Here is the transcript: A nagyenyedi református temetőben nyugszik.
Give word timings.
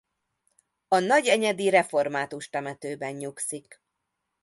A 0.87 0.99
nagyenyedi 0.99 1.69
református 1.69 2.49
temetőben 2.49 3.13
nyugszik. 3.13 3.81